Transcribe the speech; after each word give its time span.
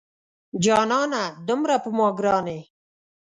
جانانه 0.63 1.23
دومره 1.47 1.75
په 1.83 1.89
ما 1.97 2.07
ګران 2.19 2.45
یې 2.55 2.59